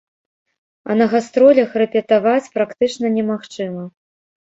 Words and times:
А 0.89 0.95
на 1.01 1.05
гастролях 1.11 1.77
рэпетаваць 1.83 2.51
практычна 2.59 3.15
немагчыма. 3.23 3.83